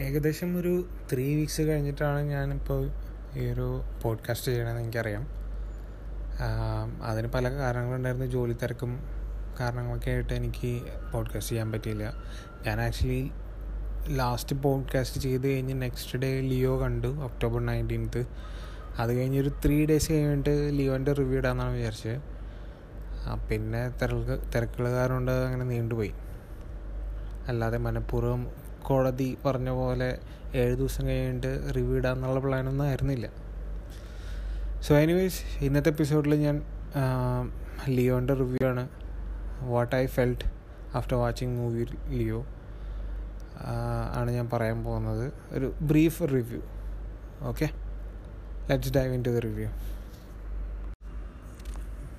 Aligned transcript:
ഏകദേശം 0.00 0.56
ഒരു 0.56 0.88
three 1.12 1.34
weeks 1.34 1.60
കഴിഞ്ഞിട്ടാണ് 1.62 2.20
ഞാനിപ്പോൾ 2.20 2.90
ഈ 3.34 3.50
ഒരു 3.50 3.82
പോഡ്കാസ്റ്റ് 4.02 4.52
ചെയ്യണമെന്ന് 4.52 4.82
എനിക്കറിയാം. 4.82 5.28
അതിന് 7.02 7.28
പല 7.28 7.50
കാരണങ്ങളുണ്ടായിരുന്നു. 7.50 8.26
ജോലി 8.26 8.52
തിരക്കും 8.52 9.00
കാരണങ്ങളൊക്കെ 9.60 10.10
ആയിട്ട് 10.10 10.32
എനിക്ക് 10.32 10.82
പോഡ്കാസ്റ്റ് 11.12 11.52
ചെയ്യാൻ 11.52 11.72
പറ്റിയില്ല. 11.72 12.12
ഞാൻ 12.66 12.80
ആക്ച്വലി 12.80 13.30
ലാസ്റ്റ് 14.08 14.56
പോഡ്കാസ്റ്റ് 14.56 15.20
ചെയ്ത് 15.20 15.46
കഴിഞ്ഞ് 15.46 15.82
നെക്സ്റ്റ് 15.82 16.18
ഡേ 16.18 16.40
ലിയോ 16.40 16.80
കണ്ടു 16.80 17.08
ഒക്ടോബർ 17.08 17.66
നയന്റീൻത്ത് 17.66 18.26
അത് 18.98 19.14
കഴിഞ്ഞൊരു 19.14 19.48
ത്രീ 19.48 19.86
ഡേയ്സ് 19.86 20.12
കഴിഞ്ഞിട്ട് 20.12 20.70
ലിയോന്റെ 20.72 21.12
റിവ്യൂ 21.12 21.38
ഇടാമെന്നാണ് 21.38 21.72
വിചാരിച്ചത്. 21.72 22.20
പിന്നെ 23.48 23.88
തിരക്ക് 23.88 24.52
തിരക്കുകൾ 24.56 24.92
കാരണം 24.92 25.46
അങ്ങനെ 25.46 25.64
നീണ്ടുപോയി. 25.64 26.12
അല്ലാതെ 27.48 27.78
മനഃപൂർവം 27.78 28.69
കോടതി 28.86 29.38
പറഞ്ഞ 29.44 29.70
പോലെ 29.70 30.18
ഏഴ് 30.54 30.76
ദിവസം 30.76 31.06
കഴിഞ്ഞിട്ട് 31.06 31.74
റിവ്യൂ 31.76 31.96
ഇടാന്നുള്ള 31.96 32.40
പ്ലാനൊന്നും 32.40 32.84
ആയിരുന്നില്ല. 32.84 33.26
സോ 34.80 34.94
എനിവേസ് 34.94 35.64
ഇന്നത്തെ 35.64 35.88
എപ്പിസോഡിൽ 35.88 36.34
ഞാൻ 36.34 36.62
ലിയോന്റെ 37.88 38.34
റിവ്യൂ 38.34 38.68
ആണ് 38.68 38.88
what 39.60 39.96
I 39.96 40.06
felt 40.06 40.48
after 40.96 41.16
watching 41.16 41.56
movie 41.56 41.84
Leo 42.08 42.46
ആണ് 44.14 44.30
ഞാൻ 44.30 44.50
പറയാൻ 44.52 44.84
പോകുന്നത്. 44.84 45.32
ഒരു 45.52 45.74
brief 45.82 46.22
review 46.22 46.62
okay 47.40 47.68
let's 48.70 48.92
dive 48.94 49.14
into 49.22 49.30
the 49.30 49.38
review 49.38 49.68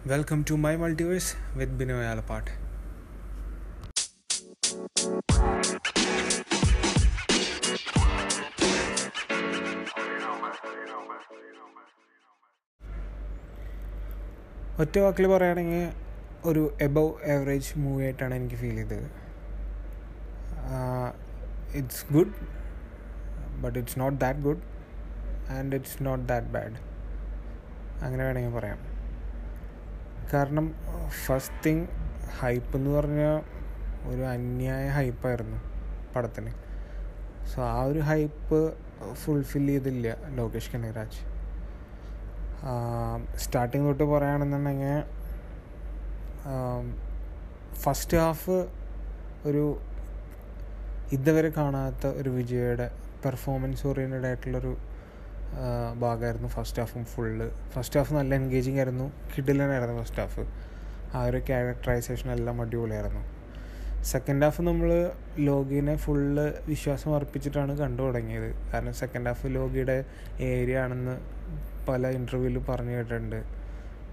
welcome 0.08 0.46
to 0.50 0.54
my 0.54 0.76
multiverse 0.76 1.58
with 1.58 1.74
Binoy 1.74 2.06
Alappat 2.06 2.71
ഒറ്റ 14.82 14.96
വാക്കിൽ 15.04 15.26
പറയുകയാണെങ്കിൽ 15.32 15.84
ഒരു 16.50 16.62
എബവ് 16.82 17.12
ആവറേജ് 17.34 17.80
മൂവി 17.84 18.04
ആയിട്ടാണ് 18.04 18.34
എനിക്ക് 18.40 18.58
ഫീൽ 18.62 18.78
ചെയ്തത്. 18.82 19.08
It's 21.80 22.06
good 22.14 22.34
but 23.64 23.76
it's 23.80 23.98
not 24.00 24.18
that 24.24 24.40
good 24.48 24.64
and 25.56 25.76
it's 25.80 25.98
not 26.08 26.24
that 26.32 26.52
bad 26.56 26.78
അങ്ങനെ 28.04 28.22
വേണമെങ്കിൽ 28.28 28.54
പറയാം. 28.60 28.80
കാരണം 30.34 30.68
ഫസ്റ്റ് 31.26 31.60
തിങ് 31.66 31.86
ഹൈപ്പ് 32.40 32.74
എന്ന് 32.78 32.92
പറഞ്ഞാൽ 32.98 33.38
ഒരു 34.12 34.24
അന്യായ 34.36 34.86
ഹൈപ്പായിരുന്നു 34.98 35.60
പടത്തിന്. 36.16 36.54
സോ 37.52 37.60
ആ 37.64 37.82
ഒരു 37.92 38.00
ഹൈപ്പ് 38.12 38.60
ഫുൾഫിൽ 39.22 39.68
ചെയ്തില്ല 39.68 40.16
ലോകേഷ് 40.40 40.72
കനകരാജ്. 40.74 41.20
സ്റ്റാർട്ടിങ് 43.44 43.86
തൊട്ട് 43.86 44.04
പറയുകയാണെന്നുണ്ടെങ്കിൽ 44.04 44.96
ഫസ്റ്റ് 47.84 48.18
ഹാഫ് 48.18 48.58
ഒരു 49.46 49.64
ഇതുവരെ 51.14 51.50
കാണാത്ത 51.50 52.08
ഒരു 52.20 52.30
വിജയയുടെ 52.30 52.88
പെർഫോമൻസ് 53.24 53.84
ഓറിയന്റഡ് 53.88 54.28
ആയിട്ടുള്ളൊരു 54.28 54.74
ഭാഗമായിരുന്നു 56.00 56.48
ഫസ്റ്റ് 56.48 56.82
ഹാഫും 56.82 57.04
ഫുള്ള് 57.06 57.48
ഫസ്റ്റ് 57.74 57.98
ഹാഫ് 58.00 58.14
നല്ല 58.14 58.36
എൻഗേജിങ് 58.36 58.80
ആയിരുന്നു. 58.80 59.08
കിഡിലനായിരുന്നു 59.34 59.96
ഫസ്റ്റ് 60.02 60.22
ഹാഫ് 60.22 60.44
ആ 61.16 61.22
ഒരു 61.24 61.40
ക്യാരക്ടറൈസേഷൻ 61.50 62.32
എല്ലാം 62.32 62.62
അടിപൊളിയായിരുന്നു. 62.62 63.24
സെക്കൻഡ് 64.12 64.44
ഹാഫ് 64.46 64.62
നമ്മൾ 64.62 64.90
ലോഗിനെ 65.50 65.96
ഫുള്ള് 65.96 66.46
വിശ്വാസം 66.68 67.16
അർപ്പിച്ചിട്ടാണ് 67.16 67.74
കണ്ടു 67.78 68.02
തുടങ്ങിയത് 68.02 68.50
കാരണം 68.74 68.94
സെക്കൻഡ് 68.94 69.28
ഹാഫ് 69.28 69.48
ലോഗിയുടെ 69.58 69.98
ഏരിയ 70.40 70.80
ആണെന്ന് 70.80 71.16
പല 71.90 72.08
ഇന്റർവ്യൂവിൽ 72.08 72.58
പറഞ്ഞു 72.70 72.92
കേട്ടിട്ടുണ്ട്. 72.92 73.40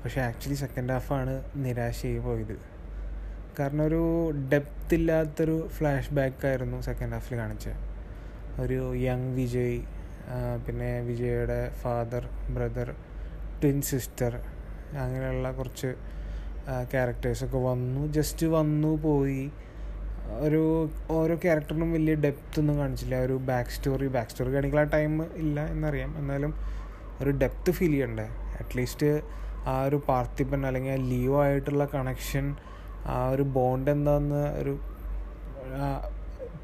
പക്ഷേ 0.03 0.21
ആക്ച്വലി 0.21 0.55
സെക്കൻഡ് 0.55 0.93
ഹാഫാണ് 0.93 1.45
നിരാശയായി 1.57 2.19
പോയത്. 2.19 2.57
കാരണം 3.59 3.85
ഒരു 3.85 4.03
ഡെപ്ത് 4.53 4.95
ഇല്ലാത്തൊരു 4.95 5.69
ഫ്ലാഷ് 5.69 6.13
ബാക്ക് 6.15 6.47
ആയിരുന്നു 6.47 6.81
സെക്കൻഡ് 6.81 7.13
ഹാഫിൽ 7.13 7.37
കാണിച്ചത്. 7.37 7.79
ഒരു 8.63 8.95
യങ് 8.97 9.35
വിജയ് 9.35 9.79
പിന്നെ 10.67 11.01
വിജയുടെ 11.01 11.61
ഫാദർ 11.83 12.25
ബ്രദർ 12.55 12.89
ട്വിൻ 13.63 13.83
സിസ്റ്റർ 13.83 14.33
അങ്ങനെയുള്ള 14.99 15.53
കുറച്ച് 15.53 15.95
ക്യാരക്ടേഴ്സൊക്കെ 16.93 17.59
വന്നു. 17.59 18.07
ജസ്റ്റ് 18.07 18.47
വന്നു 18.47 18.89
പോയി. 19.03 19.43
ഒരു 20.47 20.63
ഓരോ 21.11 21.35
ക്യാരക്ടറിനും 21.35 21.93
വലിയ 21.93 22.15
ഡെപ്ത് 22.15 22.59
ഒന്നും 22.61 22.79
കാണിച്ചില്ല. 22.79 23.17
ഒരു 23.27 23.37
ബാക്ക് 23.51 23.71
സ്റ്റോറി 23.71 24.07
ബാക്ക് 24.17 24.31
സ്റ്റോറി 24.31 24.55
കാണിക്കാൻ 24.55 24.89
ടൈം 24.97 25.15
ഇല്ല 25.43 25.67
എന്നറിയാം. 25.67 26.11
എന്നാലും 26.19 26.53
ഒരു 27.21 27.31
ഡെപ്ത് 27.31 27.71
ഫീൽ 27.71 27.91
ചെയ്യണ്ടേ? 27.91 28.27
അറ്റ്ലീസ്റ്റ് 28.61 29.11
ആ 29.71 29.83
ഒരു 29.83 30.03
പാർത്ഥിപൻ 30.09 30.67
അല്ലെങ്കിൽ 30.67 30.93
ആ 30.93 31.01
ലിയോ 31.11 31.43
ആയിട്ടുള്ള 31.43 31.85
കണക്ഷൻ 31.95 32.57
ആ 33.07 33.29
ഒരു 33.29 33.43
ബോണ്ട് 33.57 33.91
എന്താന്ന് 33.91 34.43
ഒരു 34.61 34.75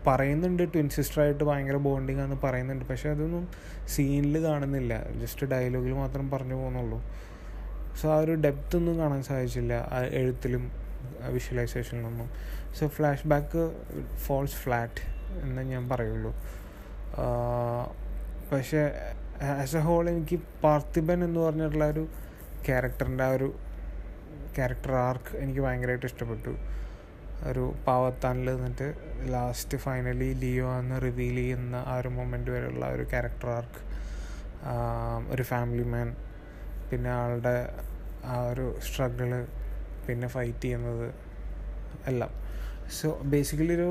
പറയുന്നുണ്ട്. 0.07 0.63
ട്വിൻ 0.63 0.89
സിസ്റ്ററായിട്ട് 0.89 1.45
ഭയങ്കര 1.45 1.77
ബോണ്ടിങ് 1.87 2.21
ആണെന്ന് 2.21 2.41
പറയുന്നുണ്ട്. 2.47 2.85
പക്ഷെ 2.85 3.11
അതൊന്നും 3.11 3.49
സീനിൽ 3.89 4.43
കാണുന്നില്ല. 4.45 4.95
ജസ്റ്റ് 5.13 5.47
ഡയലോഗിൽ 5.47 5.93
മാത്രം 5.93 6.31
പറഞ്ഞു 6.31 6.55
പോകുന്നുള്ളൂ. 6.55 6.99
സോ 8.01 8.15
ആ 8.15 8.19
ഒരു 8.19 8.33
ഡെപ്ത് 8.33 8.77
ഒന്നും 8.77 8.99
കാണാൻ 8.99 9.23
സാധിച്ചില്ല. 9.23 9.75
എഴുത്തിലും 10.11 10.65
വിഷ്വലൈസേഷനിലൊന്നും 11.31 12.29
so 12.79 12.87
flash 12.87 13.27
back 13.27 13.63
falls 14.17 14.55
flat 14.55 15.03
എന്ന് 15.43 15.63
ഞാൻ 15.63 15.89
പറയുള്ളൂ. 15.89 16.33
പക്ഷേ 18.53 18.83
ആസ് 19.43 19.77
എ 19.77 19.81
ഹോൾ 19.81 20.05
എനിക്ക് 20.11 20.37
പാർത്ഥിബൻ 20.65 21.19
എന്ന് 21.27 21.41
പറഞ്ഞിട്ടുള്ള 21.41 21.87
ഒരു 21.93 22.05
ക്യാരക്ടറിന്റെ 22.67 23.25
ആ 23.25 23.33
ഒരു 23.37 23.49
ക്യാരക്ടർ 24.57 24.93
ആർക്ക് 25.07 25.33
എനിക്ക് 25.37 25.61
ഭയങ്കരമായിട്ട് 25.61 26.07
ഇഷ്ടപ്പെട്ടു. 26.11 26.53
ഒരു 27.51 27.65
പാവത്താനിൽ 27.87 28.49
നിന്നിട്ട് 28.57 28.87
ലാസ്റ്റ് 29.35 29.77
ഫൈനലി 29.77 30.29
ലിയോ 30.43 30.69
എന്ന് 30.81 30.97
റിവീൽ 31.07 31.37
ചെയ്യുന്ന 31.41 31.77
ആ 31.91 31.95
ഒരു 32.01 32.11
മൊമെന്റ് 32.19 32.51
വരെയുള്ള 32.55 32.85
ഒരു 32.97 33.05
ക്യാരക്ടർ 33.13 33.49
ആർക്ക് 33.57 33.81
ഒരു 35.35 35.43
ഫാമിലി 35.43 35.87
മാൻ 35.95 36.11
പിന്നെ 36.91 37.11
ആളുടെ 37.23 37.57
ആ 38.25 38.37
ഒരു 38.51 38.67
സ്ട്രഗിൾ 38.87 39.31
പിന്നെ 40.07 40.29
ഫൈറ്റ് 40.29 40.65
ചെയ്യുന്നത് 40.65 41.07
എല്ലാം. 42.11 42.33
സോ 42.99 43.09
ബേസിക്കലി 43.33 43.75
ഒരു 43.79 43.91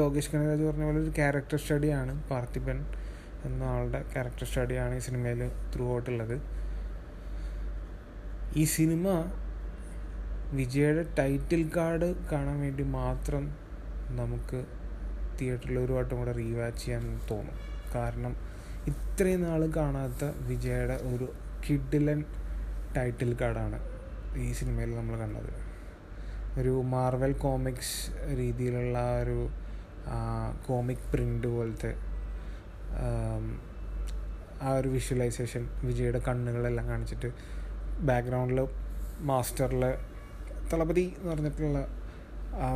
ലോകേഷ് 0.00 0.30
കനകരാജ് 0.32 0.64
പറഞ്ഞ 0.68 0.84
പോലെ 0.88 1.00
ഒരു 1.04 1.12
ക്യാരക്ടർ 1.20 1.58
സ്റ്റഡിയാണ് 1.62 2.12
പാർത്ഥിപൻ 2.30 2.78
എന്ന 3.44 3.64
ആളുടെ 3.64 4.04
ക്യാരക്ടർ 4.12 4.44
സ്റ്റഡിയാണ് 4.44 4.94
ഈ 4.94 4.98
സിനിമയിൽ 4.98 5.50
ത്രൂ 5.74 5.96
ഔട്ടുള്ളത് 5.96 6.42
ഈ 8.56 8.64
സിനിമ 8.64 9.32
വിജയുടെ 10.52 11.02
ടൈറ്റിൽ 11.18 11.70
കാർഡ് 11.76 12.14
കാണാൻ 12.32 12.60
വേണ്ടി 12.60 12.82
മാത്രം 12.82 13.56
നമുക്ക് 14.10 14.64
തിയേറ്ററിൽ 15.40 15.78
ഒരു 15.78 15.92
വട്ടം 15.92 16.16
കൂടെ 16.16 16.32
റീവാച്ച് 16.32 16.84
ചെയ്യാൻ 16.84 17.20
തോന്നും. 17.30 17.56
കാരണം 17.94 18.36
ഇത്രയും 18.86 19.42
നാൾ 19.42 19.66
കാണാത്ത 19.66 20.24
വിജയുടെ 20.24 20.96
ഒരു 21.14 21.32
കിഡിലൻ 21.64 22.24
ടൈറ്റിൽ 22.96 23.36
കാർഡാണ് 23.40 23.78
ഈ 24.36 24.52
സിനിമയിൽ 24.52 24.96
നമ്മൾ 24.96 25.16
കണ്ടത്. 25.16 25.52
ഒരു 26.60 26.68
മാർവൽ 26.68 27.32
കോമിക്സ് 27.32 27.96
രീതിയിലുള്ള 28.36 28.98
ഒരു 29.22 29.48
കോമിക് 30.66 31.10
പ്രിന്റ് 31.12 31.46
പോലത്തെ 31.46 32.07
ആം, 32.96 33.44
ഒരു 34.72 34.88
വിഷ്വലൈസേഷൻ 34.88 35.68
വിജയുടെ 35.84 36.18
കണ്ണുകളെല്ലാം 36.18 36.88
കാണിച്ചിട്ട് 36.88 37.28
ബാക്ക്ഗ്രൗണ്ടിൽ 38.00 38.60
മാസ്റ്ററിൽ 39.20 39.84
തളപതി 40.72 41.04
എന്ന് 41.16 41.30
പറഞ്ഞിട്ടുള്ള 41.32 41.78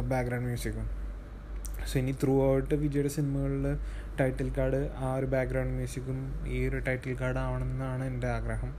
ബാക്ക്ഗ്രൗണ്ട് 0.08 0.46
മ്യൂസിക്കും 0.46 0.86
സോ 1.86 1.98
ഇനി 1.98 2.12
ത്രൂ 2.22 2.56
ഔട്ട് 2.56 2.74
വിജയുടെ 2.74 3.08
സിനിമകളിൽ 3.08 3.64
ടൈറ്റിൽ 4.18 4.50
കാർഡ് 4.58 4.90
ആ 4.98 5.14
ഒരു 5.14 5.26
ബാക്ക്ഗ്രൗണ്ട് 5.26 5.74
മ്യൂസിക്കും 5.74 6.18
ഈ 6.46 6.68
ഒരു 6.68 6.78
ടൈറ്റിൽ 6.78 7.14
കാർഡ് 7.14 7.38
ആവണമെന്നാണ് 7.38 8.04
എന്റെ 8.04 8.28
ആഗ്രഹം. 8.28 8.72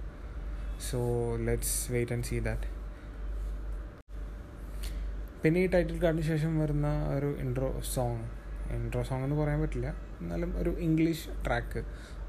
So 0.82 1.00
let's 1.40 1.92
wait 1.92 2.14
and 2.14 2.24
see 2.24 2.40
that 2.40 2.70
പിന്നെ 5.44 5.60
ഈ 5.60 5.68
ടൈറ്റിൽ 5.68 6.02
കാർഡിന് 6.02 6.22
ശേഷം 6.22 6.60
വരുന്ന 6.60 6.88
ഒരു 7.18 7.38
ഇൻട്രോ 7.38 7.82
സോങ് 7.94 8.24
ഇൻട്രോ 8.72 9.04
സോങ് 9.04 9.24
എന്ന് 9.24 9.36
പറയാൻ 9.36 9.62
പറ്റില്ല. 9.62 9.96
എന്നാലും 10.22 10.58
ഒരു 10.58 10.70
ഇംഗ്ലീഷ് 10.70 11.46
ട്രാക്ക് 11.46 11.84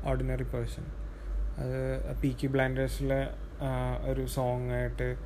ഓർഡിനറി 0.04 0.42
പേഴ്സൺ 0.42 0.84
അത് 1.58 2.16
പി 2.16 2.36
കി 2.42 2.46
ബ്ലാൻഡേഴ്സിലെ 2.46 3.28
ഒരു 4.10 4.26
സോങ് 4.26 4.70
ആയിട്ട് 4.70 5.16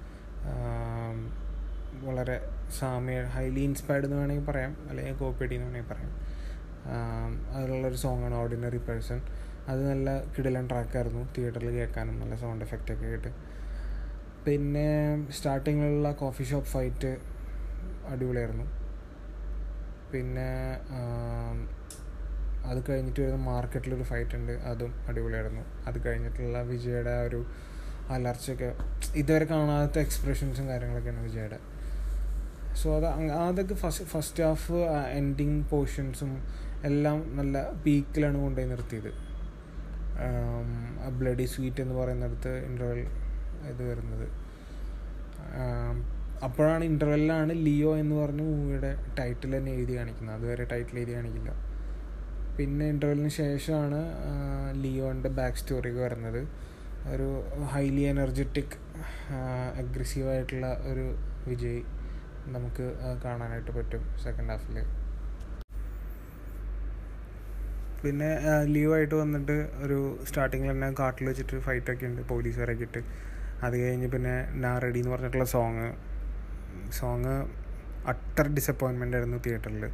വളരെ 2.07 2.49
സാമ്യ 2.79 3.23
ഹൈലി 3.23 3.61
ഇൻസ്പയർഡ് 3.61 4.05
എന്ന് 4.05 4.17
വേണമെങ്കിൽ 4.17 4.45
പറയാം. 4.45 4.77
അല്ലെങ്കിൽ 4.89 5.15
കോപ്പിയടി 5.15 5.55
എന്ന് 5.55 5.67
വേണമെങ്കിൽ 5.67 5.95
പറയാം. 5.95 6.13
അതിലുള്ളൊരു 7.53 7.95
സോങ്ങാണ് 7.95 8.35
ഓർഡിനറി 8.35 8.77
പേഴ്സൺ 8.77 9.23
അത് 9.69 9.91
നല്ല 9.91 10.25
കിടിലൻ 10.25 10.69
ട്രാക്കായിരുന്നു 10.69 11.29
തിയേറ്ററിൽ 11.39 11.71
കേൾക്കാനും 11.71 12.21
നല്ല 12.21 12.37
സൗണ്ട് 12.37 12.65
എഫക്റ്റ് 12.65 12.93
ഒക്കെ 12.93 13.07
ആയിട്ട്. 13.07 13.29
പിന്നെ 14.47 14.87
സ്റ്റാർട്ടിങ്ങിലുള്ള 15.31 16.13
കോഫി 16.13 16.45
ഷോപ്പ് 16.45 16.69
ഫൈറ്റ് 16.69 17.17
അടിപൊളിയായിരുന്നു. 18.09 18.78
പിന്നെ 20.13 20.51
അത് 22.67 22.79
കഴിഞ്ഞിട്ട് 22.89 23.21
വരുന്ന 23.21 23.43
മാർക്കറ്റിലൊരു 23.45 24.03
ഫൈറ്റ് 24.03 24.37
ഉണ്ട് 24.37 24.53
അതും 24.53 24.93
അടിപൊളിയായിരുന്നു. 25.09 25.63
അത് 25.87 25.99
കഴിഞ്ഞിട്ടുള്ള 26.07 26.63
വിജയുടെ 26.63 27.11
ആ 27.11 27.23
ഒരു 27.23 27.41
അലർച്ചയൊക്കെ 28.11 28.69
ഇതുവരെ 29.15 29.45
കാണാത്ത 29.45 29.99
എക്സ്പ്രഷൻസും 29.99 30.69
കാര്യങ്ങളൊക്കെയാണ് 30.69 31.23
വിജയുടെ. 31.23 31.59
സോ 32.81 32.89
അത് 32.97 33.07
അതൊക്കെ 33.33 33.75
ഫസ്റ്റ് 33.75 34.05
ഫസ്റ്റ് 34.05 34.43
ഹാഫ് 34.45 34.73
എൻഡിങ് 35.19 35.65
പോർഷൻസും 35.71 36.33
എല്ലാം 36.85 37.37
നല്ല 37.37 37.71
പീക്കിലാണ് 37.87 38.39
കൊണ്ടുപോയി 38.43 38.71
നിർത്തിയത്. 38.71 39.11
ബ്ലഡി 41.19 41.45
സ്വീറ്റ് 41.45 41.81
എന്ന് 41.81 41.95
പറയുന്നിടത്ത് 41.95 42.53
ഇന്റർവെൽ 42.69 43.01
ഇത് 43.73 43.83
വരുന്നത്. 43.91 44.27
അപ്പോഴാണ് 46.47 46.83
ഇന്റർവെല്ലാണ് 46.91 47.53
ലിയോ 47.67 47.93
എന്ന് 48.03 48.15
പറഞ്ഞ 48.21 48.43
മൂവിയുടെ 48.51 48.91
ടൈറ്റിൽ 49.19 49.53
തന്നെ 49.57 49.71
എഴുതി 49.77 49.95
കാണിക്കുന്നത്. 49.99 50.37
അതുവരെ 50.39 50.65
ടൈറ്റിൽ 50.73 50.99
എഴുതി 51.01 51.15
കാണിക്കില്ല. 51.17 51.53
പിന്നെ 52.59 52.85
ഇന്റർവെല്ലിന് 52.93 53.33
ശേഷമാണ് 53.43 54.01
ലിയോന്റെ 54.85 55.31
ബാക്ക് 55.39 55.61
സ്റ്റോറി 55.63 55.91
വരുന്നത്. 56.05 56.41
ഒരു 57.13 57.29
ഹൈലി 57.73 58.05
എനർജറ്റിക് 58.13 58.77
അഗ്രസീവായിട്ടുള്ള 59.83 60.69
ഒരു 60.91 61.07
വിജയ് 61.51 61.83
നമുക്ക് 62.55 62.87
കാണാനായിട്ട് 63.25 63.73
പറ്റും 63.79 64.03
സെക്കൻഡ് 64.25 64.51
ഹാഫിൽ 64.53 64.79
പിന്നെ 68.03 68.29
ലിയോ 68.75 68.91
ആയിട്ട് 68.97 69.17
വന്നിട്ട് 69.23 69.57
ഒരു 69.85 69.99
സ്റ്റാർട്ടിങ്ങിൽ 70.29 70.71
തന്നെ 70.73 70.89
കാട്ടിൽ 71.01 71.27
വെച്ചിട്ട് 71.31 71.57
ഫൈറ്റൊക്കെ 71.67 72.07
ഉണ്ട് 72.11 72.21
പോലീസുകാരൊക്കെ 72.33 72.87
ഇട്ട്. 72.89 73.01
അത് 73.67 73.75
കഴിഞ്ഞ് 73.83 74.09
പിന്നെ 74.15 74.35
നാ 74.65 74.73
റെഡി 74.85 75.01
എന്ന് 75.03 75.13
പറഞ്ഞിട്ടുള്ള 75.15 75.47
സോങ് 75.55 75.87
സോങ് 76.99 77.35
അട്ടർ 78.13 78.47
ഡിസപ്പോയിൻമെന്റ് 78.59 79.17
ആയിരുന്നു 79.17 79.39
തിയേറ്ററിൽ 79.47 79.85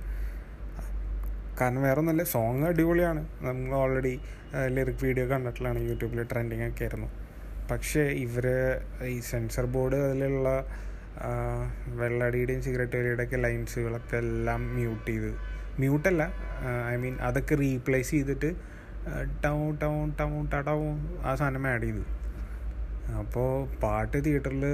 കാരണം 1.58 1.82
വേറെ 1.86 2.00
ഒന്നല്ല 2.02 2.22
സോങ് 2.34 2.64
അടിപൊളിയാണ് 2.70 3.20
നമ്മൾ 3.46 3.74
ഓൾറെഡി 3.82 4.14
ലിറിക് 4.76 5.04
വീഡിയോ 5.06 5.24
കണ്ടിട്ടുള്ളതാണ് 5.32 5.80
യൂട്യൂബിൽ 5.88 6.20
ട്രെൻഡിങ് 6.32 6.66
ഒക്കെ 6.70 6.84
ആയിരുന്നു. 6.86 7.08
പക്ഷേ 7.70 8.02
ഇവർ 8.24 8.46
ഈ 9.14 9.16
സെൻസർ 9.30 9.66
ബോർഡ് 9.74 9.98
അതിലുള്ള 10.06 10.48
വെള്ളടിയുടെയും 12.00 12.62
സിഗരറ്റ് 12.66 12.96
വലിയുടെയൊക്കെ 13.00 13.38
ലൈൻസുകളൊക്കെ 13.44 14.16
എല്ലാം 14.24 14.60
മ്യൂട്ട് 14.76 15.06
ചെയ്ത്. 15.10 15.30
മ്യൂട്ടല്ല 15.82 16.22
ഐ 16.92 16.96
മീൻ 17.02 17.14
അതൊക്കെ 17.28 17.54
റീപ്ലേസ് 17.54 18.10
ചെയ്തിട്ട് 18.10 18.50
ടൗ 19.44 19.56
ടൗ 19.82 19.94
ടൗ 20.20 20.28
ടടൗ 20.54 20.78
ആ 21.28 21.32
സാധനം 21.40 21.64
ആഡ് 21.72 21.86
ചെയ്തു. 21.88 22.04
അപ്പോൾ 23.20 23.50
പാട്ട് 23.82 24.18
തിയേറ്ററിൽ 24.26 24.64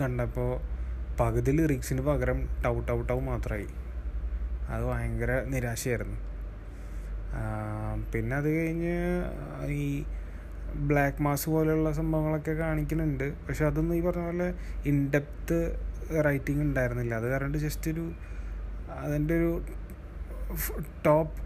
കണ്ടപ്പോൾ 0.00 0.52
പകുതി 1.20 1.52
ലിറിക്സിന് 1.58 2.02
പകരം 2.08 2.38
ടൗട്ട് 2.64 2.88
ടൗ 2.88 2.96
ടൗ 3.10 3.18
മാത്രമായി. 3.30 3.68
അത് 4.68 4.84
ഭയങ്കര 4.84 5.32
നിരാശയായിരുന്നു. 5.52 6.18
പിന്നെ 8.12 8.34
അത് 8.36 8.48
കഴിഞ്ഞ് 8.56 8.96
ഈ 9.82 9.86
ബ്ലാക്ക് 10.88 11.22
മാസ് 11.22 11.46
പോലെയുള്ള 11.50 11.92
സംഭവങ്ങളൊക്കെ 11.92 12.52
കാണിക്കുന്നുണ്ട്. 12.52 13.26
പക്ഷെ 13.46 13.64
അതൊന്നും 13.64 13.94
ഈ 13.96 14.00
പറഞ്ഞ 14.00 14.24
പോലെ 14.24 14.48
ഇൻഡെപ്ത്ത് 14.86 15.58
റൈറ്റിംഗ് 16.26 16.62
ഉണ്ടായിരുന്നില്ല. 16.62 17.14
അത് 17.14 17.26
കാരണം 17.32 17.58
ജസ്റ്റ് 17.58 17.90
ഒരു 17.90 18.04
അതിന്റെ 19.02 19.34
ഒരു 19.40 19.52
ടോപ്പ് 21.06 21.36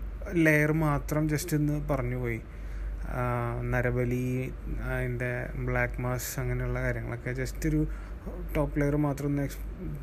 ലെയർ 0.45 0.73
മാത്രം 0.73 1.29
ജസ്റ്റ് 1.29 1.57
ഒന്ന് 1.57 1.89
പറഞ്ഞു 1.89 2.17
പോയി. 2.17 2.41
നരബലി 3.73 4.53
അതിന്റെ 4.95 5.33
ബ്ലാക്ക് 5.67 6.01
മാസ് 6.01 6.41
അങ്ങനെയുള്ള 6.41 6.79
കാര്യങ്ങളൊക്കെ. 6.83 7.33
ജസ്റ്റ് 7.33 7.69
ഒരു 7.69 7.81
ടോപ്പ് 8.57 8.81
ലെയർ 8.81 8.95
മാത്രം 9.07 9.29
ഒന്ന് 9.33 9.45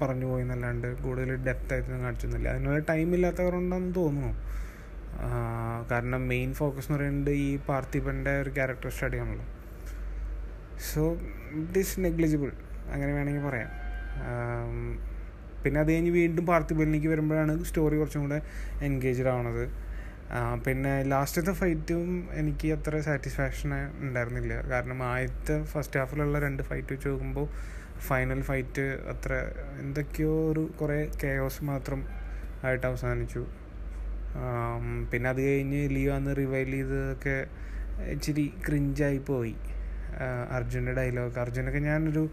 പറഞ്ഞു 0.01 0.25
പോയി 0.31 0.43
എന്നല്ലാണ്ട് 0.45 0.87
കൂടുതൽ 1.03 1.29
ഡെപ്ത് 1.47 1.71
ആയിട്ടൊന്നും 1.73 2.03
കാണിച്ചൊന്നുമില്ല. 2.05 2.49
അതിനുള്ള 2.55 2.79
ടൈം 2.91 3.09
കൊണ്ടാണെന്ന് 3.39 3.93
തോന്നുന്നു. 4.01 4.31
കാരണം 5.91 6.21
മെയിൻ 6.33 6.49
ഫോക്കസ് 6.59 6.87
എന്ന് 6.87 6.97
പറയുന്നത് 6.99 7.31
ഈ 7.45 7.49
പാർത്ഥിപന്റെ 7.69 8.33
ഒരു 8.41 8.51
ക്യാരക്ടർ 8.57 8.89
സ്റ്റഡി 8.95 9.17
ആണല്ലോ. 9.23 9.45
സോ 10.91 11.01
ഇറ്റ് 11.61 11.81
ഈസ് 11.83 11.99
നെഗ്ലിജിബിൾ 12.05 12.51
അങ്ങനെ 12.93 13.11
വേണമെങ്കിൽ 13.17 13.43
പറയാം. 13.49 13.71
പിന്നെ 15.63 15.77
അത് 15.81 15.89
കഴിഞ്ഞ് 15.91 16.11
വീണ്ടും 16.19 16.45
പാർത്ഥിപനിലേക്ക് 16.45 17.07
വരുമ്പോഴാണ് 17.07 17.53
സ്റ്റോറി 17.69 17.95
കുറച്ചും 17.99 18.23
കൂടെ 18.25 18.39
എൻഗേജ്ഡ് 18.87 19.29
ആവണത്. 19.33 19.65
പിന്നെ 20.65 20.93
ലാസ്റ്റത്തെ 21.11 21.53
ഫൈറ്റും 21.59 22.09
എനിക്ക് 22.39 22.67
അത്ര 22.75 22.99
സാറ്റിസ്ഫാക്ഷൻ 23.07 23.71
ഉണ്ടായിരുന്നില്ല. 24.05 24.53
കാരണം 24.71 24.99
ആദ്യത്തെ 25.11 25.55
ഫസ്റ്റ് 25.73 25.99
ഹാഫിലുള്ള 25.99 26.39
രണ്ട് 26.45 26.61
ഫൈറ്റ് 26.69 26.91
വെച്ച് 26.93 27.07
നോക്കുമ്പോൾ 27.09 27.47
ഫൈനൽ 28.07 28.41
ഫൈറ്റ് 28.41 28.85
അത്ര 29.09 29.33
എന്തൊക്കെയോ 29.79 30.49
ഒരു 30.51 30.63
കുറേ 30.81 30.99
കെയോസ് 31.23 31.63
മാത്രം 31.63 31.99
ആയിട്ട് 32.63 32.85
അവസാനിച്ചു. 32.87 33.43
പിന്നെ 35.11 35.29
അത് 35.29 35.41
കഴിഞ്ഞ് 35.41 35.81
ലിയോ 35.89 36.13
അന്ന് 36.15 36.35
റിവൈൽ 36.37 36.71
ചെയ്തതൊക്കെ 36.71 37.37
ഇച്ചിരി 38.11 38.53
ക്രിഞ്ചായി 38.65 39.17
പോയി. 39.17 39.55
അർജുന്റെ 40.51 40.93
ഡയലോഗ് 40.93 41.39
അർജുനൊക്കെ 41.39 41.79
ഞാനൊരു 41.79 42.23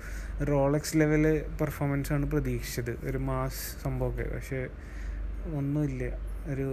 റോളക്സ് 0.51 0.97
ലെവൽ 0.97 1.25
പെർഫോമൻസ് 1.61 2.13
ആണ് 2.13 2.31
പ്രതീക്ഷിച്ചത്. 2.31 2.93
ഒരു 3.09 3.19
മാസ് 3.29 3.83
സംഭവമൊക്കെ. 3.85 4.27
പക്ഷേ 4.35 4.61
ഒന്നുമില്ല. 5.59 6.03
ഒരു 6.53 6.69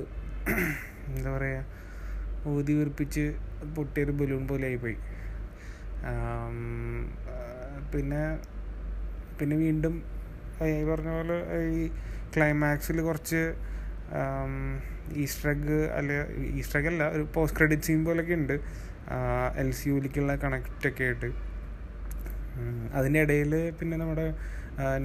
എന്താ 1.07 1.30
പറയുക 1.38 1.63
ഊതി 2.48 2.74
വീർപ്പിച്ച് 2.74 3.24
പൊട്ടിയൊരു 3.75 4.12
ബലൂൺ 4.12 4.48
പോലെ 4.48 4.68
ആയിപ്പോയി 4.68 4.98
പിന്നെ 7.94 8.22
പിന്നെ 9.39 9.56
വീണ്ടും 9.66 9.95
ഈ 10.68 10.84
പറഞ്ഞ 10.92 11.10
പോലെ 11.18 11.38
ഈ 11.80 11.81
ക്ലൈമാക്സിൽ 12.36 12.98
കുറച്ച് 13.07 13.42
ഈസ്ട്രഗ് 15.24 15.78
അല്ല 15.98 16.12
ഈസ്ട്രഗ് 16.60 16.89
അല്ല 16.92 17.04
ഒരു 17.16 17.24
പോസ്റ്റ് 17.36 17.57
ക്രെഡിറ്റ് 17.57 17.88
സീൻ 17.88 18.00
പോലെയൊക്കെ 18.07 18.36
ഉണ്ട്. 18.42 18.56
എൽ 19.62 19.69
സി 19.80 19.86
യുലിക്കുള്ള 19.89 20.31
കണക്റ്റൊക്കെ 20.44 21.04
ആയിട്ട്. 21.07 21.30
അതിന്റെ 22.98 23.19
ഇടയിൽ 23.25 23.54
പിന്നെ 23.80 23.95
നമ്മുടെ 24.01 24.28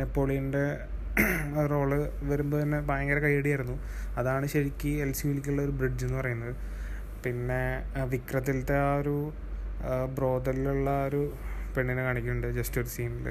നെപ്പോളിയന്റെ 0.00 0.64
റോൾ 1.70 1.90
വരുമ്പോൾ 2.30 2.58
തന്നെ 2.62 2.78
ഭയങ്കര 2.90 3.18
കൈയടിയായിരുന്നു 3.24 3.74
അതാണ് 4.20 4.44
ശരിക്കും 4.52 5.00
എൽ 5.04 5.10
സി 5.18 5.24
യുലിക്കുള്ള 5.28 5.60
ഒരു 5.66 5.74
ബ്രിഡ്ജ് 5.80 6.04
എന്ന് 6.06 6.16
പറയുന്നത്. 6.20 6.54
പിന്നെ 7.24 7.62
വിക്രത്തിലത്തെ 8.12 8.76
ആ 8.86 8.92
ഒരു 9.02 9.16
ബ്രോതലിലുള്ള 10.16 10.90
ഒരു 11.08 11.22
പെണ്ണിനെ 11.74 12.02
കാണിക്കുന്നുണ്ട് 12.06 12.48
ജസ്റ്റ് 12.58 12.78
ഒരു 12.82 12.90
സീനിൽ 12.96 13.28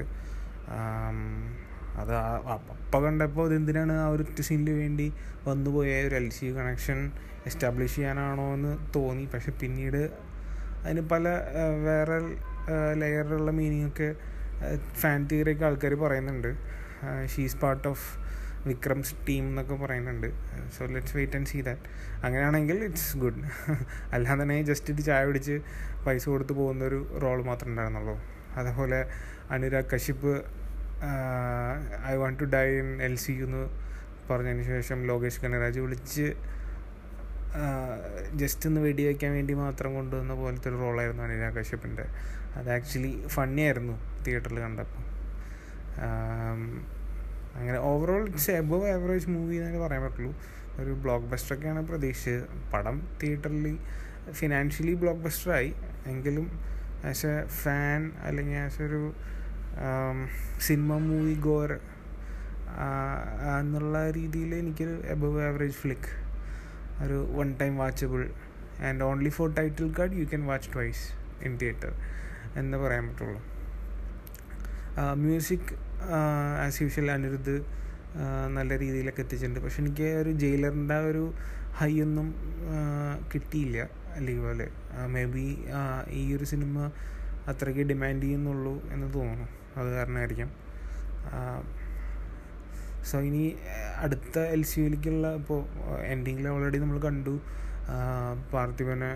അത് 2.00 2.12
അപ്പം 2.54 3.00
കണ്ടപ്പോൾ 3.04 3.46
ഇതെന്തിനാണ് 3.48 3.92
ആ 3.92 4.06
ഒരു 4.14 4.24
സീനിന് 4.48 4.74
വേണ്ടി 4.82 5.06
വന്നു 5.48 5.70
പോയ 5.70 5.88
ഒരു 6.08 6.14
എൽ 6.20 6.28
സി 6.30 6.46
കണക്ഷൻ 6.58 6.98
എസ്റ്റാബ്ലിഷ് 7.46 7.96
ചെയ്യാനാണോ 7.96 8.54
എന്ന് 8.54 8.72
തോന്നി. 8.96 9.24
പക്ഷെ 9.34 9.52
പിന്നീട് 9.62 10.02
അതിന് 10.84 11.02
പല 11.12 11.24
വേറെ 11.86 12.16
ലെയറിലുള്ള 13.00 13.50
മീനിങ്ങൊക്കെ 13.50 14.08
ഫാൻ 15.00 15.20
തിയറിയൊക്കെ 15.30 15.64
ആൾക്കാർ 15.68 15.94
പറയുന്നുണ്ട്. 16.04 16.50
She's 17.34 17.56
part 17.62 17.86
of 17.88 18.06
Vikram's 18.66 19.14
team 19.28 19.44
എന്നൊക്കെ 19.50 19.76
പറയുന്നുണ്ട്. 19.84 20.28
So 20.74 20.84
let's 20.94 21.16
wait 21.16 21.36
and 21.36 21.48
see 21.52 21.60
that 21.68 21.88
അങ്ങനെയാണെങ്കിൽ 22.24 22.76
ഇറ്റ്സ് 22.88 23.16
ഗുഡ് 23.22 23.40
അല്ലാതെ 24.14 24.42
തന്നെ 24.42 24.58
ജസ്റ്റ് 24.68 24.92
ഇത് 24.94 25.02
ചായ 25.08 25.22
പിടിച്ച് 25.28 25.56
പൈസ 26.04 26.24
കൊടുത്ത് 26.34 26.54
പോകുന്ന 26.60 26.84
ഒരു 26.90 27.00
റോൾ 27.24 27.38
മാത്രമേ 27.48 27.72
ഉണ്ടായിരുന്നുള്ളൂ. 27.72 28.14
അതേപോലെ 28.56 29.08
Anurag 29.50 29.90
Kashyap 29.94 30.44
I 32.06 32.14
want 32.14 32.40
to 32.40 32.44
die 32.44 32.66
in 32.66 33.02
L 33.02 33.16
C 33.16 33.32
എന്ന് 33.32 33.62
പറഞ്ഞതിന് 34.30 34.62
ശേഷം 34.62 35.06
ലോകേഷ് 35.06 35.40
കനരാജ് 35.40 35.80
വിളിച്ച് 35.80 36.34
ജസ്റ്റ് 38.34 38.68
ഒന്ന് 38.68 38.80
വെടിവെക്കാൻ 38.80 39.32
വേണ്ടി 39.32 39.54
മാത്രം 39.54 39.94
കൊണ്ടുവന്ന 39.94 40.34
പോലത്തെ 40.34 40.68
ഒരു 40.68 40.76
റോളായിരുന്നു 40.76 41.22
അനുരാഗ് 41.22 41.54
കശ്യപ്പിന്റെ 41.54 42.04
അത് 42.56 42.70
ആക്ച്വലി 42.70 43.26
ഫണ്ണി 43.26 43.62
ആയിരുന്നു 43.62 44.22
തിയേറ്ററിൽ 44.22 44.60
കണ്ടപ്പോൾ. 44.60 45.02
അങ്ങനെ 47.54 47.78
overall 47.78 48.26
it's 48.26 48.50
above 48.50 48.90
average 48.90 49.28
movie 49.28 49.56
എന്നേ 49.56 49.86
പറയാൻ 49.86 50.02
പറ്റുള്ളൂ. 50.02 50.34
ഒരു 50.78 50.90
ബ്ലോക്ക് 50.90 51.26
ബസ്റ്ററൊക്കെയാണ് 51.26 51.86
പ്രതീക്ഷിച്ചത്. 51.86 52.72
പടം 52.72 53.08
തിയേറ്ററിൽ 53.22 53.78
ഫിനാൻഷ്യലി 54.30 54.94
ബ്ലോക്ക് 54.94 55.20
ബസ്റ്ററായി. 55.20 55.74
എങ്കിലും 56.06 56.60
ആസ് 57.10 57.26
എ 57.26 57.46
ഫാൻ 57.46 58.12
അല്ലെങ്കിൽ 58.22 58.56
ആസ് 58.56 58.82
ഒരു 58.82 59.00
സിനിമ 60.58 60.96
മൂവി 60.96 61.34
ഗോർ 61.34 61.70
എന്നുള്ള 63.58 64.10
രീതിയിൽ 64.10 64.54
എനിക്കൊരു 64.54 64.94
എബവ് 65.14 65.40
ആവറേജ് 65.42 65.72
ഫ്ലിക്ക് 65.72 66.10
ഒരു 67.04 67.18
one 67.38 67.48
time 67.60 67.76
watchable 67.76 68.22
and 68.88 69.02
only 69.02 69.28
for 69.28 69.48
title 69.54 69.94
card 69.98 70.12
you 70.12 70.24
can 70.24 70.44
watch 70.46 70.70
twice 70.74 71.04
in 71.46 71.56
theatre 71.56 71.92
എന്ന് 72.56 72.78
പറയാൻ 72.78 73.04
പറ്റുള്ളൂ. 73.08 73.40
മ്യൂസിക് 75.14 75.70
ആസ് 76.64 76.82
യൂഷ്വൽ 76.82 77.10
അനിരുദ്ധ് 77.10 77.56
നല്ല 78.48 78.78
രീതിയിലൊക്കെ 78.78 79.20
എത്തിച്ചിട്ടുണ്ട്. 79.20 79.60
പക്ഷെ 79.60 79.80
എനിക്ക് 79.82 80.08
ഒരു 80.22 80.32
ജയിലറിന്റെ 80.42 80.98
ഒരു 81.10 81.24
ഹൈ 81.80 81.92
ഒന്നും 82.00 82.26
കിട്ടിയില്ല 83.34 83.88
പോലെ 84.44 84.66
മേ 85.14 85.24
ബി 85.34 85.44
ഈ 86.20 86.22
ഒരു 86.36 86.46
സിനിമ 86.52 86.78
അത്രയ്ക്ക് 87.50 87.84
ഡിമാൻഡ് 87.90 88.22
ചെയ്യുന്നുള്ളൂ 88.22 88.74
എന്ന് 88.94 89.06
തോന്നുന്നു. 89.14 89.46
അത് 89.78 89.88
കാരണമായിരിക്കും. 89.96 90.50
സോ 93.10 93.16
ഇനി 93.28 93.44
അടുത്ത 94.04 94.38
എൽ 94.54 94.62
സി 94.70 94.76
യുയിലേക്കുള്ള 94.80 95.28
ഇപ്പോൾ 95.40 95.60
എൻഡിങ്ങിൽ 96.12 96.48
ഓൾറെഡി 96.48 96.78
നമ്മൾ 96.82 96.98
കണ്ടു 97.06 97.34
പാർത്ഥിവനെ 98.52 99.12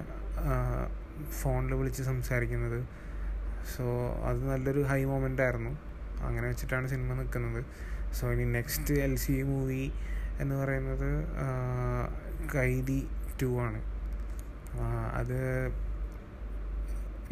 ഫോണിൽ 1.41 1.75
വിളിച്ച് 1.81 2.03
സംസാരിക്കുന്നത്. 2.03 2.81
സോ 3.73 3.85
അത് 4.29 4.41
നല്ലൊരു 4.51 4.83
ഹൈ 4.91 5.01
മൊമെന്റ് 5.11 5.43
ആയിരുന്നു. 5.43 5.73
അങ്ങനെ 6.27 6.47
വെച്ചിട്ടാണ് 6.51 6.87
സിനിമ 6.95 7.15
നിൽക്കുന്നത് 7.21 7.61
സോ 8.19 8.27
ഇനി 8.35 8.45
നെക്സ്റ്റ് 8.59 8.95
എൽ 9.07 9.15
സി 9.25 9.37
മൂവി 9.51 9.85
എന്ന് 10.43 10.55
പറയുന്നത് 10.55 11.11
കൈദി 12.55 13.01
ടു 13.43 13.51
ആണ്. 13.67 13.81
അത് 15.21 15.39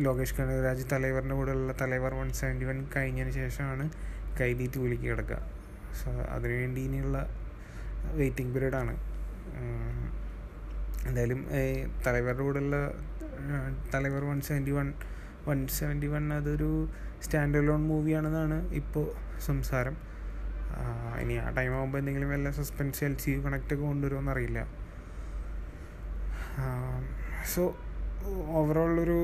ലോകേഷ് 0.05 0.35
കനകരാജ് 0.37 0.85
തലൈവറിന്റെ 0.93 1.35
കൂടെയുള്ള 1.39 1.73
തലൈവർ 1.83 2.13
വൺ 2.21 2.29
സെവന്റി 2.41 2.65
വൺ 2.69 2.79
കഴിഞ്ഞതിന് 2.95 3.33
ശേഷമാണ് 3.41 3.85
കൈദി 4.39 4.67
ടൂവിലേക്ക് 4.75 5.07
കിടക്കുക. 5.11 5.39
സോ 6.01 6.09
അതിനുവേണ്ടി 6.35 6.81
ഇനിയുള്ള 6.89 7.19
വെയിറ്റിംഗ് 8.21 8.53
പീരീഡാണ്. 8.55 8.95
എന്തായാലും 11.09 11.41
തലൈവറുടെ 12.07 12.45
കൂടെയുള്ള 12.49 12.77
Thalaivar 13.95 14.25
one 14.31 14.39
seventy 14.49 14.73
one 14.79 14.89
one 15.49 15.61
seventy 15.79 16.09
one 16.15 16.25
അതൊരു 16.39 16.71
സ്റ്റാൻഡ് 17.25 17.59
അലോൺ 17.61 17.83
മൂവിയാണെന്നാണ് 17.91 18.59
ഇപ്പോൾ 18.81 19.07
സംസാരം. 19.49 19.97
ഇനി 21.23 21.35
ആ 21.43 21.49
ടൈം 21.59 21.73
ആകുമ്പോൾ 21.79 21.99
എന്തെങ്കിലും 22.01 22.31
വല്ല 22.35 22.51
suspense 22.61 23.03
L 23.09 23.15
C 23.25 23.31
U 23.35 23.41
connect 23.47 23.75
ഒക്കെ 23.75 23.85
കൊണ്ടുവരുമോ 23.91 24.33
അറിയില്ല 24.35 24.61
സോ 27.53 27.63
ഓവറോൾ 28.59 28.93
ഒരു 29.05 29.19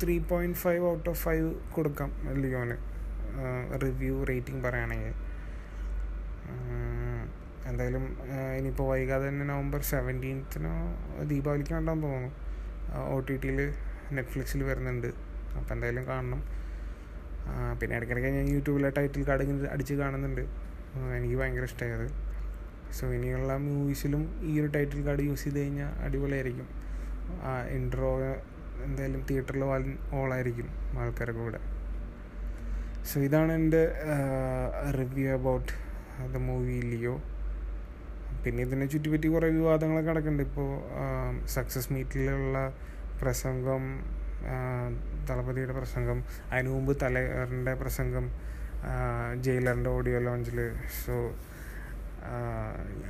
three 0.00 0.14
point 0.30 0.58
five 0.62 0.84
out 0.92 1.08
of 1.12 1.20
five 1.24 1.48
കൊടുക്കാം 1.74 2.10
ലിയോന്. 2.42 2.76
റിവ്യൂ 3.82 4.14
റേറ്റിംഗ് 4.30 4.62
പറയുകയാണെങ്കിൽ. 4.66 5.14
എന്തായാലും 7.70 8.04
ഇനിയിപ്പോൾ 8.58 8.86
വൈകാതെ 8.92 9.24
തന്നെ 9.28 9.44
നവംബർ 9.52 9.80
സെവന്റീൻത്തിനോ 9.92 10.72
ദീപാവലിക്കാണ്ടാന്ന് 11.30 12.06
തോന്നുന്നു. 12.06 12.32
ഒ 13.14 13.18
ടി 13.28 13.36
ടിയിൽ 13.42 13.60
നെറ്റ്ഫ്ലിക്സിൽ 14.16 14.62
വരുന്നുണ്ട്. 14.70 15.10
അപ്പോൾ 15.58 15.74
എന്തായാലും 15.76 16.04
കാണണം. 16.12 16.42
പിന്നെ 17.80 17.94
ഇടയ്ക്കിടയ്ക്ക് 17.98 18.30
ഞാൻ 18.38 18.46
യൂട്യൂബിലെ 18.56 18.90
ടൈറ്റിൽ 18.98 19.24
കാർഡ് 19.28 19.68
അടിച്ച് 19.74 19.94
കാണുന്നുണ്ട്. 20.02 20.44
എനിക്ക് 21.18 21.36
ഭയങ്കര 21.40 21.66
ഇഷ്ടമായത് 21.70 22.06
സോ 22.98 23.04
ഇനിയുള്ള 23.16 23.56
മൂവീസിലും 23.56 24.22
ഈ 24.48 24.52
ഒരു 24.60 24.68
ടൈറ്റിൽ 24.76 25.00
കാർഡ് 25.06 25.24
യൂസ് 25.28 25.44
ചെയ്ത് 25.44 25.58
കഴിഞ്ഞാൽ 25.60 25.92
അടിപൊളിയായിരിക്കും. 26.06 26.68
ആ 27.48 27.52
ഇൻട്രോ 27.76 28.10
എന്തായാലും 28.84 29.20
തിയേറ്ററിൽ 29.30 29.64
വാൽ 29.64 29.84
ഓളായിരിക്കും 30.12 30.68
ആൾക്കാരുടെ 30.98 31.38
കൂടെ. 31.38 31.60
സോ 33.08 33.20
ഇതാണ് 33.20 33.52
എന്റെ 33.52 33.82
review 34.98 35.28
about 35.38 35.72
the 36.34 36.36
movie 36.48 36.78
Leo 36.90 37.14
പിന്നെ 38.44 38.62
ഇതിനെ 38.62 38.86
ചുറ്റിപ്പറ്റി 38.86 39.28
കുറേ 39.28 39.48
വിവാദങ്ങളൊക്കെ 39.48 40.10
നടക്കുന്നുണ്ട് 40.10 40.42
ഇപ്പോൾ 40.42 40.68
സക്സസ് 41.46 41.92
മീറ്റിലുള്ള 41.92 42.58
പ്രസംഗം 43.22 43.84
തളപതിയുടെ 45.28 45.72
പ്രസംഗം 45.72 46.18
അതിനു 46.52 46.68
മുമ്പ് 46.68 46.92
തലവറിന്റെ 47.02 47.74
പ്രസംഗം 47.74 48.24
ജയിലറിന്റെ 49.40 49.90
ഓഡിയോ 49.90 50.18
ലോഞ്ചിൽ 50.18 50.58
സോ 51.04 51.14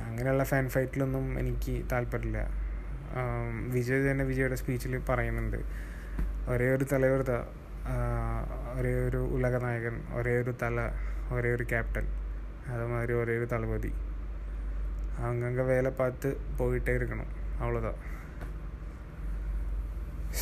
അങ്ങനെയുള്ള 0.05 0.43
ഫാൻ 0.51 0.65
ഫൈറ്റിലൊന്നും 0.75 1.25
എനിക്ക് 1.41 1.75
താല്പര്യമില്ല. 1.91 2.39
വിജയ് 3.75 4.03
തന്നെ 4.07 4.23
വിജയുടെ 4.29 4.57
സ്പീച്ചിൽ 4.61 4.93
പറയുന്നുണ്ട്. 5.09 5.59
ഒരേ 6.51 6.67
ഒരു 6.75 6.85
തലവൃത 6.93 7.31
ഒരേ 8.77 8.93
ഒരു 9.07 9.21
ഉലകനായകൻ 9.35 9.95
ഒരേ 10.17 10.33
ഒരു 10.41 10.53
തല 10.61 10.79
ഒരേ 11.35 11.49
ഒരു 11.57 11.65
ക്യാപ്റ്റൻ 11.71 12.05
അതുമാതിരി 12.73 13.13
ഒരേ 13.21 13.33
ഒരു 13.39 13.47
തളപതി 13.53 13.91
അങ്ങനെ 15.27 15.63
വേല 15.69 15.87
പാത്ത് 15.99 16.29
പോയിട്ടേ 16.59 16.93
ഇരിക്കണം 16.99 17.27
അവളതാ. 17.63 17.91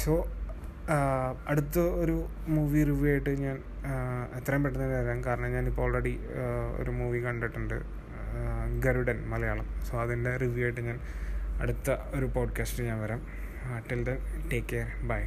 സോ 0.01 0.13
അടുത്ത 1.51 1.79
ഒരു 2.03 2.15
മൂവി 2.55 2.81
റിവ്യൂ 2.89 3.09
ആയിട്ട് 3.11 3.33
ഞാൻ 3.43 3.57
എത്രയും 4.37 4.63
പെട്ടെന്ന് 4.63 4.87
വരാം. 4.93 5.19
കാരണം 5.27 5.49
ഞാനിപ്പോൾ 5.55 5.83
ഓൾറെഡി 5.85 6.13
ഒരു 6.81 6.91
മൂവി 6.99 7.19
കണ്ടിട്ടുണ്ട്. 7.27 7.77
ഗരുഡൻ 8.79 9.29
മലയാളം. 9.29 9.67
സോ 9.85 10.01
അതിന്റെ 10.01 10.37
റിവ്യൂ 10.37 10.63
ആയിട്ട് 10.63 10.81
ഞാൻ 10.81 10.99
അടുത്ത 11.61 11.91
ഒരു 12.15 12.25
പോഡ്കാസ്റ്റ് 12.25 12.83
ഞാൻ 12.83 13.01
വരാം. 13.01 13.27
Till 13.91 14.03
then 14.03 14.17
take 14.51 14.67
care 14.67 15.07
bye 15.07 15.23